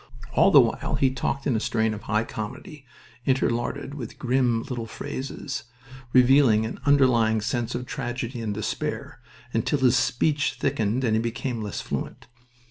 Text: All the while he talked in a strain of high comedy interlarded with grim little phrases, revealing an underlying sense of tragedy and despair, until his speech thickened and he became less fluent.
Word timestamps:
All 0.33 0.49
the 0.49 0.59
while 0.61 0.95
he 0.95 1.11
talked 1.11 1.45
in 1.45 1.55
a 1.55 1.59
strain 1.59 1.93
of 1.93 2.01
high 2.01 2.23
comedy 2.23 2.87
interlarded 3.27 3.93
with 3.93 4.17
grim 4.17 4.63
little 4.63 4.87
phrases, 4.87 5.65
revealing 6.11 6.65
an 6.65 6.79
underlying 6.87 7.39
sense 7.39 7.75
of 7.75 7.85
tragedy 7.85 8.41
and 8.41 8.51
despair, 8.55 9.21
until 9.53 9.77
his 9.77 9.95
speech 9.95 10.55
thickened 10.59 11.03
and 11.03 11.15
he 11.15 11.21
became 11.21 11.61
less 11.61 11.81
fluent. 11.81 12.25